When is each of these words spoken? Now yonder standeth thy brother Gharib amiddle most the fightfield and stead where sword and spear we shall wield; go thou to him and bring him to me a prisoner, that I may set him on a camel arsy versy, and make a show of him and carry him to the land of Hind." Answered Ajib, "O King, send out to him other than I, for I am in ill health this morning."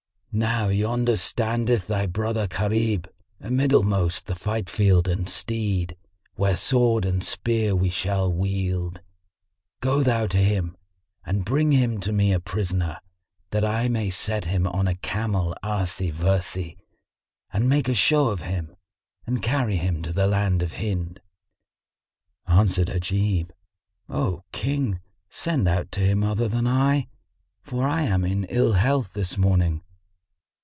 Now 0.33 0.69
yonder 0.69 1.17
standeth 1.17 1.87
thy 1.87 2.05
brother 2.05 2.47
Gharib 2.47 3.09
amiddle 3.41 3.83
most 3.83 4.27
the 4.27 4.33
fightfield 4.33 5.09
and 5.11 5.27
stead 5.29 5.97
where 6.35 6.55
sword 6.55 7.03
and 7.03 7.21
spear 7.21 7.75
we 7.75 7.89
shall 7.89 8.31
wield; 8.31 9.01
go 9.81 10.03
thou 10.03 10.27
to 10.27 10.37
him 10.37 10.77
and 11.25 11.43
bring 11.43 11.73
him 11.73 11.99
to 11.99 12.13
me 12.13 12.31
a 12.31 12.39
prisoner, 12.39 13.01
that 13.49 13.65
I 13.65 13.89
may 13.89 14.09
set 14.09 14.45
him 14.45 14.65
on 14.65 14.87
a 14.87 14.95
camel 14.95 15.53
arsy 15.61 16.13
versy, 16.13 16.77
and 17.51 17.67
make 17.67 17.89
a 17.89 17.93
show 17.93 18.27
of 18.29 18.39
him 18.39 18.77
and 19.27 19.43
carry 19.43 19.75
him 19.75 20.01
to 20.01 20.13
the 20.13 20.27
land 20.27 20.63
of 20.63 20.75
Hind." 20.75 21.19
Answered 22.47 22.87
Ajib, 22.87 23.51
"O 24.07 24.45
King, 24.53 25.01
send 25.29 25.67
out 25.67 25.91
to 25.91 25.99
him 25.99 26.23
other 26.23 26.47
than 26.47 26.67
I, 26.67 27.09
for 27.61 27.83
I 27.85 28.03
am 28.03 28.23
in 28.23 28.45
ill 28.45 28.71
health 28.71 29.11
this 29.11 29.37
morning." 29.37 29.83